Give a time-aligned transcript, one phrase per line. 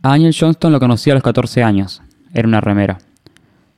[0.00, 2.02] A Daniel Johnston lo conocí a los 14 años.
[2.32, 2.98] Era una remera.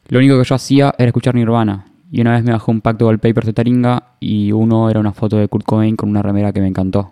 [0.08, 1.86] Lo único que yo hacía era escuchar Nirvana.
[2.12, 5.12] Y una vez me bajó un pack de wallpapers de Taringa y uno era una
[5.12, 7.08] foto de Kurt Cobain con una remera que me encantó.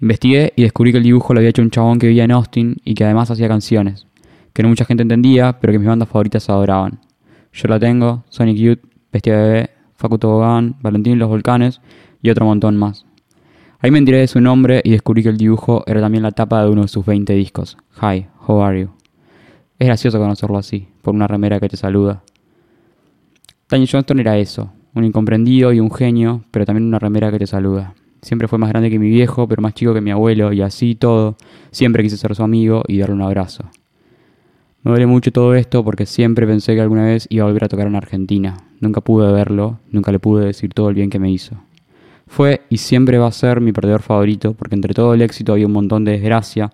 [0.00, 2.80] Investigué y descubrí que el dibujo lo había hecho un chabón que vivía en Austin
[2.84, 4.06] y que además hacía canciones,
[4.54, 6.98] que no mucha gente entendía, pero que mis bandas favoritas adoraban.
[7.52, 8.80] Yo la tengo, Sonic Youth,
[9.12, 11.80] Bestia Bebé, Facu Tobogán, Valentín y los Volcanes
[12.22, 13.04] y otro montón más.
[13.82, 16.62] Ahí me enteré de su nombre y descubrí que el dibujo era también la tapa
[16.62, 17.78] de uno de sus 20 discos.
[18.02, 18.90] Hi, how are you?
[19.78, 22.22] Es gracioso conocerlo así, por una remera que te saluda.
[23.70, 27.46] Daniel Johnston era eso, un incomprendido y un genio, pero también una remera que te
[27.46, 27.94] saluda.
[28.20, 30.94] Siempre fue más grande que mi viejo, pero más chico que mi abuelo, y así
[30.94, 31.38] todo,
[31.70, 33.64] siempre quise ser su amigo y darle un abrazo.
[34.82, 37.68] Me duele mucho todo esto porque siempre pensé que alguna vez iba a volver a
[37.68, 38.58] tocar en Argentina.
[38.78, 41.56] Nunca pude verlo, nunca le pude decir todo el bien que me hizo.
[42.30, 45.66] Fue y siempre va a ser mi perdedor favorito porque entre todo el éxito había
[45.66, 46.70] un montón de desgracia,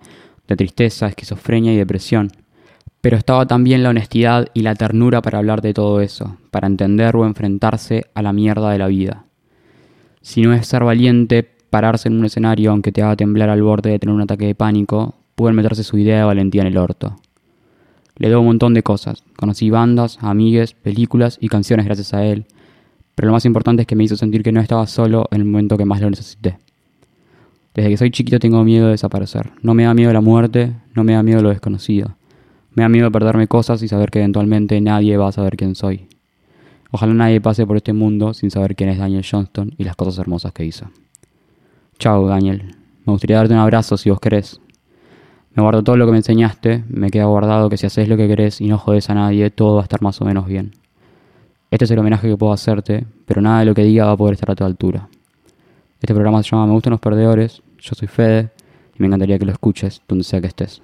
[0.47, 2.29] de tristeza, esquizofrenia y depresión.
[3.01, 7.15] Pero estaba también la honestidad y la ternura para hablar de todo eso, para entender
[7.15, 9.25] o enfrentarse a la mierda de la vida.
[10.21, 13.89] Si no es ser valiente, pararse en un escenario aunque te haga temblar al borde
[13.89, 17.15] de tener un ataque de pánico, puede meterse su idea de valentía en el orto.
[18.15, 19.23] Le doy un montón de cosas.
[19.35, 22.45] Conocí bandas, amigues, películas y canciones gracias a él.
[23.17, 25.45] Pero lo más importante es que me hizo sentir que no estaba solo en el
[25.45, 26.59] momento que más lo necesité.
[27.73, 29.53] Desde que soy chiquito tengo miedo de desaparecer.
[29.63, 32.15] No me da miedo la muerte, no me da miedo lo desconocido.
[32.75, 36.05] Me da miedo perderme cosas y saber que eventualmente nadie va a saber quién soy.
[36.91, 40.19] Ojalá nadie pase por este mundo sin saber quién es Daniel Johnston y las cosas
[40.19, 40.85] hermosas que hizo.
[41.97, 42.75] Chao, Daniel.
[43.03, 44.61] Me gustaría darte un abrazo si vos querés.
[45.55, 48.27] Me guardo todo lo que me enseñaste, me queda guardado que si haces lo que
[48.27, 50.73] querés y no jodes a nadie, todo va a estar más o menos bien.
[51.69, 54.17] Este es el homenaje que puedo hacerte, pero nada de lo que diga va a
[54.17, 55.09] poder estar a tu altura.
[55.99, 58.51] Este programa se llama Me gustan los perdedores, yo soy Fede
[58.95, 60.81] y me encantaría que lo escuches donde sea que estés.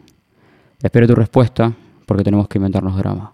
[0.82, 1.72] Espero tu respuesta
[2.06, 3.34] porque tenemos que inventarnos drama.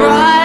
[0.00, 0.39] bright.